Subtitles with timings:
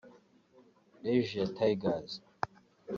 [1.13, 2.13] Asia Tigers